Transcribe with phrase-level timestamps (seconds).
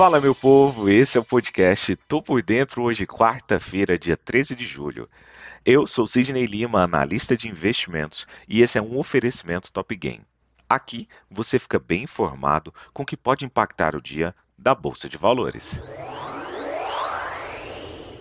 [0.00, 4.64] Fala, meu povo, esse é o podcast Tô por Dentro, hoje, quarta-feira, dia 13 de
[4.64, 5.06] julho.
[5.62, 10.24] Eu sou Sidney Lima, analista de investimentos, e esse é um oferecimento Top Game.
[10.66, 15.18] Aqui você fica bem informado com o que pode impactar o dia da Bolsa de
[15.18, 15.82] Valores.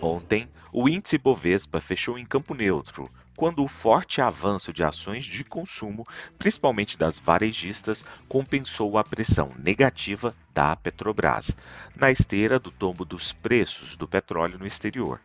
[0.01, 3.09] Ontem, o índice Bovespa fechou em campo neutro,
[3.39, 6.05] quando o forte avanço de ações de consumo,
[6.37, 11.55] principalmente das varejistas, compensou a pressão negativa da Petrobras,
[11.95, 15.21] na esteira do tombo dos preços do petróleo no exterior.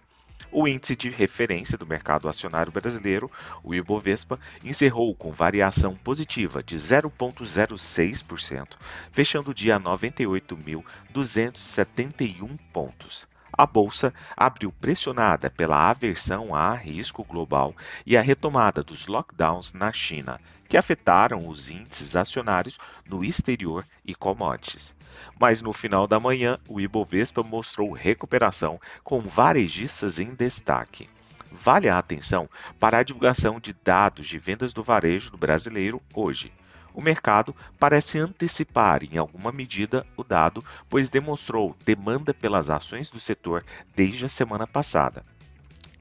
[0.53, 3.29] O índice de referência do mercado acionário brasileiro,
[3.65, 8.77] o Ibovespa, encerrou com variação positiva de 0,06%,
[9.11, 13.27] fechando o dia a 98.271 pontos.
[13.57, 17.73] A bolsa abriu pressionada pela aversão a risco global
[18.05, 24.13] e a retomada dos lockdowns na China, que afetaram os índices acionários no exterior e
[24.13, 24.93] commodities.
[25.39, 31.09] Mas no final da manhã, o Ibovespa mostrou recuperação com varejistas em destaque.
[31.53, 36.53] Vale a atenção para a divulgação de dados de vendas do varejo do brasileiro hoje
[36.95, 43.19] o mercado parece antecipar em alguma medida o dado, pois demonstrou demanda pelas ações do
[43.19, 43.65] setor
[43.95, 45.25] desde a semana passada.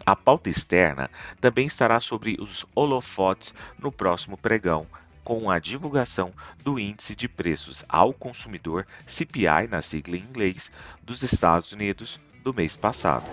[0.06, 1.10] A pauta externa
[1.42, 4.86] também estará sobre os holofotes no próximo pregão,
[5.24, 6.34] com a divulgação
[6.64, 10.70] do Índice de Preços ao Consumidor CPI, na sigla em inglês,
[11.02, 13.26] dos Estados Unidos do mês passado.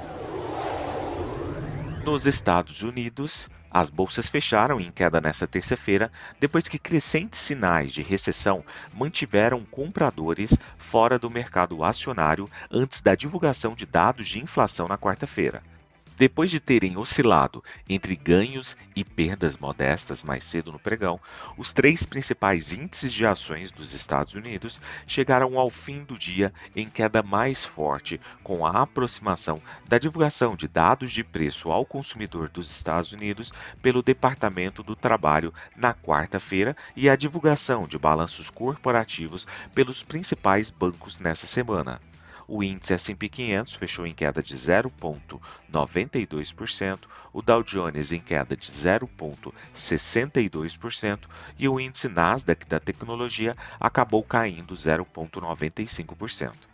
[2.02, 8.02] Nos Estados Unidos, as bolsas fecharam em queda nesta terça-feira, depois que crescentes sinais de
[8.02, 14.96] recessão mantiveram compradores fora do mercado acionário antes da divulgação de dados de inflação na
[14.96, 15.62] quarta-feira.
[16.20, 21.18] Depois de terem oscilado entre ganhos e perdas modestas mais cedo no pregão,
[21.56, 26.90] os três principais índices de ações dos Estados Unidos chegaram ao fim do dia em
[26.90, 32.70] queda mais forte, com a aproximação da divulgação de dados de preço ao consumidor dos
[32.70, 33.50] Estados Unidos
[33.80, 41.18] pelo Departamento do Trabalho na quarta-feira e a divulgação de balanços corporativos pelos principais bancos
[41.18, 41.98] nessa semana.
[42.52, 46.98] O índice S&P 500 fechou em queda de 0,92%,
[47.32, 54.74] o Dow Jones em queda de 0,62% e o índice Nasdaq da tecnologia acabou caindo
[54.74, 56.69] 0,95%.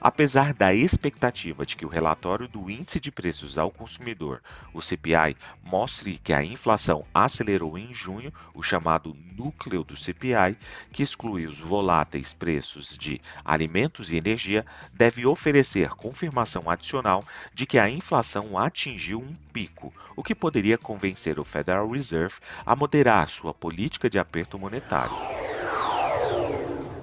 [0.00, 4.40] Apesar da expectativa de que o relatório do Índice de Preços ao Consumidor,
[4.72, 10.56] o CPI, mostre que a inflação acelerou em junho, o chamado núcleo do CPI,
[10.92, 17.78] que exclui os voláteis preços de alimentos e energia, deve oferecer confirmação adicional de que
[17.78, 23.52] a inflação atingiu um pico, o que poderia convencer o Federal Reserve a moderar sua
[23.52, 25.47] política de aperto monetário.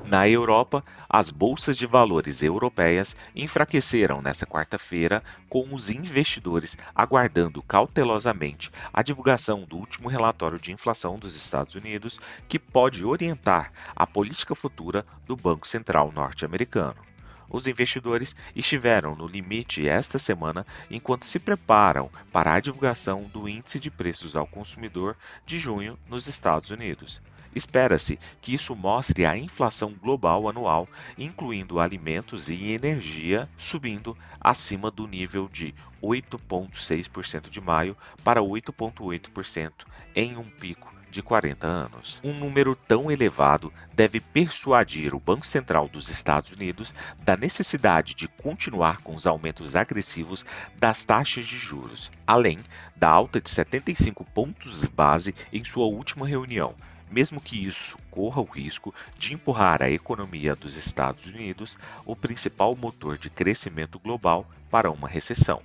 [0.08, 8.70] Na Europa, as bolsas de valores europeias enfraqueceram nesta quarta-feira, com os investidores aguardando cautelosamente
[8.94, 14.54] a divulgação do último relatório de inflação dos Estados Unidos, que pode orientar a política
[14.54, 17.15] futura do Banco Central norte-americano.
[17.50, 23.80] Os investidores estiveram no limite esta semana enquanto se preparam para a divulgação do Índice
[23.80, 27.22] de Preços ao Consumidor de junho nos Estados Unidos.
[27.54, 35.08] Espera-se que isso mostre a inflação global anual, incluindo alimentos e energia, subindo acima do
[35.08, 35.74] nível de
[36.04, 39.72] 8,6% de maio para 8,8%
[40.14, 42.20] em um pico de 40 anos.
[42.22, 46.94] Um número tão elevado deve persuadir o Banco Central dos Estados Unidos
[47.24, 50.46] da necessidade de continuar com os aumentos agressivos
[50.78, 52.60] das taxas de juros, além
[52.98, 56.76] da alta de 75 pontos base em sua última reunião
[57.10, 62.76] mesmo que isso corra o risco de empurrar a economia dos Estados Unidos, o principal
[62.76, 65.62] motor de crescimento global, para uma recessão.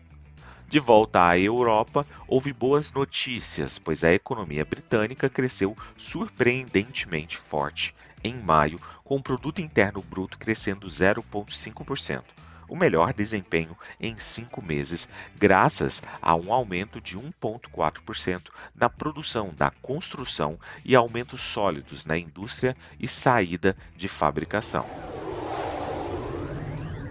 [0.70, 8.34] De volta à Europa, houve boas notícias, pois a economia britânica cresceu surpreendentemente forte em
[8.34, 12.22] maio, com o produto interno bruto crescendo 0,5%
[12.68, 19.72] o melhor desempenho em cinco meses, graças a um aumento de 1,4% na produção da
[19.72, 24.88] construção e aumentos sólidos na indústria e saída de fabricação.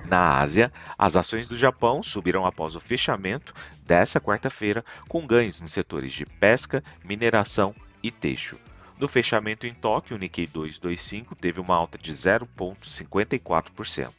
[0.09, 3.53] Na Ásia, as ações do Japão subiram após o fechamento
[3.85, 8.57] dessa quarta-feira, com ganhos nos setores de pesca, mineração e teixo.
[8.97, 14.11] No fechamento em Tóquio, o Nikkei 225 teve uma alta de 0,54%.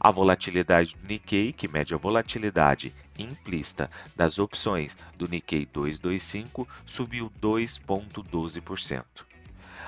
[0.00, 7.30] A volatilidade do Nikkei, que mede a volatilidade implícita das opções do Nikkei 225, subiu
[7.38, 9.27] 2,12%.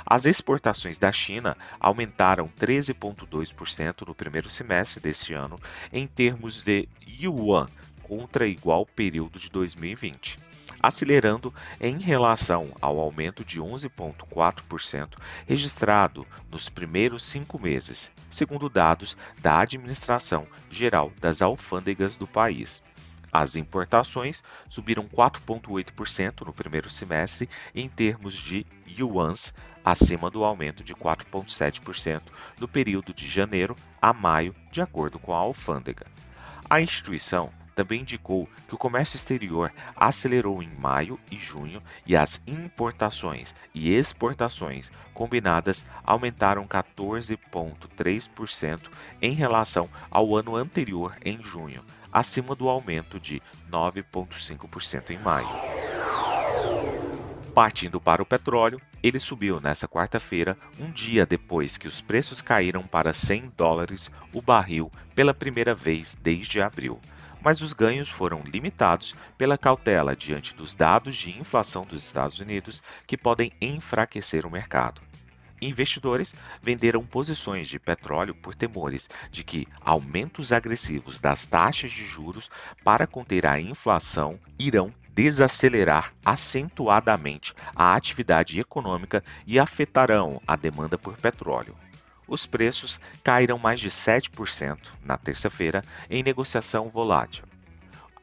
[0.04, 5.58] As exportações da China aumentaram 13,2% no primeiro semestre deste ano,
[5.92, 7.66] em termos de yuan,
[8.02, 10.50] contra igual período de 2020
[10.82, 15.16] acelerando em relação ao aumento de 11,4%
[15.46, 22.82] registrado nos primeiros cinco meses, segundo dados da Administração Geral das Alfândegas do país.
[23.32, 30.94] As importações subiram 4,8% no primeiro semestre em termos de yuans, acima do aumento de
[30.94, 32.22] 4,7%
[32.58, 36.06] no período de janeiro a maio, de acordo com a alfândega.
[36.68, 42.42] A instituição também indicou que o comércio exterior acelerou em maio e junho e as
[42.46, 48.80] importações e exportações combinadas aumentaram 14,3%
[49.22, 51.82] em relação ao ano anterior em junho,
[52.12, 53.40] acima do aumento de
[53.70, 55.79] 9,5% em maio.
[57.54, 62.84] Partindo para o petróleo, ele subiu nesta quarta-feira, um dia depois que os preços caíram
[62.84, 67.00] para 100 dólares o barril pela primeira vez desde abril.
[67.42, 72.82] Mas os ganhos foram limitados pela cautela diante dos dados de inflação dos Estados Unidos
[73.06, 75.00] que podem enfraquecer o mercado
[75.60, 82.50] investidores venderam posições de petróleo por temores de que aumentos agressivos das taxas de juros
[82.82, 91.16] para conter a inflação irão desacelerar acentuadamente a atividade econômica e afetarão a demanda por
[91.16, 91.76] petróleo.
[92.26, 97.44] Os preços caíram mais de 7% na terça-feira em negociação volátil.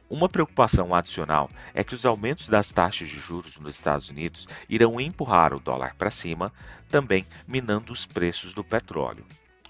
[0.10, 5.02] Uma preocupação adicional é que os aumentos das taxas de juros nos Estados Unidos irão
[5.02, 6.54] empurrar o dólar para cima,
[6.90, 9.26] também minando os preços do petróleo.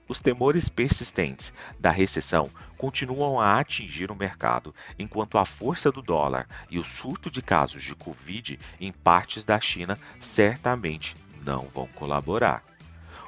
[0.07, 6.47] Os temores persistentes da recessão continuam a atingir o mercado, enquanto a força do dólar
[6.69, 12.63] e o surto de casos de Covid em partes da China certamente não vão colaborar.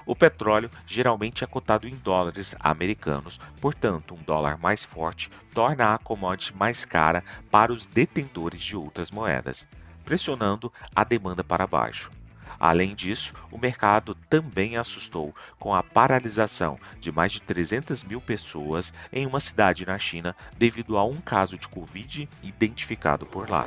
[0.05, 5.97] O petróleo geralmente é cotado em dólares americanos, portanto, um dólar mais forte torna a
[5.97, 9.67] commodity mais cara para os detentores de outras moedas,
[10.05, 12.09] pressionando a demanda para baixo.
[12.59, 18.93] Além disso, o mercado também assustou com a paralisação de mais de 300 mil pessoas
[19.13, 23.65] em uma cidade na China devido a um caso de Covid identificado por lá.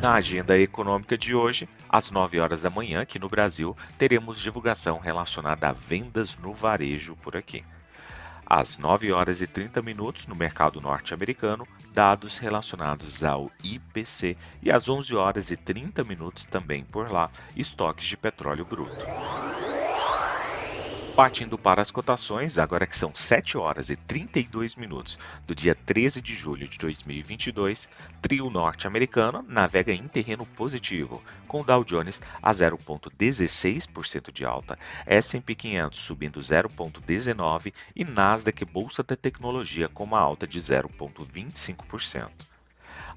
[0.00, 4.98] Na agenda econômica de hoje, às 9 horas da manhã, aqui no Brasil, teremos divulgação
[4.98, 7.64] relacionada a vendas no varejo por aqui.
[8.46, 14.88] Às 9 horas e 30 minutos, no mercado norte-americano, dados relacionados ao IPC e às
[14.88, 19.10] 11 horas e 30 minutos também por lá, estoques de petróleo bruto.
[21.16, 26.20] Partindo para as cotações, agora que são 7 horas e 32 minutos do dia 13
[26.20, 27.88] de julho de 2022,
[28.20, 35.98] trio norte-americano navega em terreno positivo, com Dow Jones a 0,16% de alta, S&P 500
[35.98, 42.55] subindo 0,19% e Nasdaq Bolsa da Tecnologia com uma alta de 0,25%.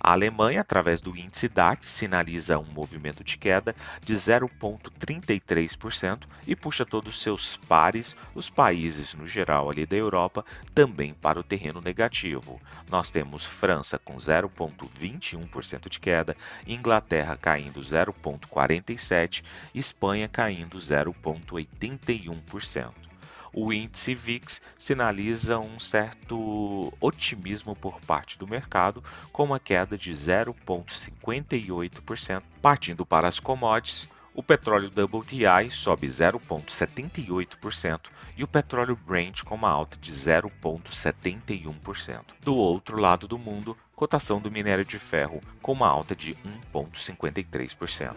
[0.02, 6.86] A Alemanha, através do índice DAX, sinaliza um movimento de queda de 0,33% e puxa
[6.86, 11.82] todos os seus pares, os países no geral ali da Europa, também para o terreno
[11.82, 12.62] negativo.
[12.90, 16.34] Nós temos França com 0,21% de queda,
[16.66, 19.44] Inglaterra caindo 0,47%,
[19.76, 23.09] Espanha caindo 0,81%
[23.54, 30.12] o índice VIX sinaliza um certo otimismo por parte do mercado, com uma queda de
[30.12, 32.44] 0,58%.
[32.62, 38.00] Partindo para as commodities, o petróleo WTI sobe 0,78%
[38.38, 42.22] e o petróleo Brent com uma alta de 0,71%.
[42.42, 46.34] Do outro lado do mundo, cotação do minério de ferro com uma alta de
[46.74, 48.16] 1,53%.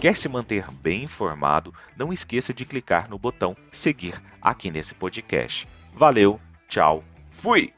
[0.00, 1.74] Quer se manter bem informado?
[1.94, 5.68] Não esqueça de clicar no botão seguir aqui nesse podcast.
[5.92, 7.74] Valeu, tchau, fui!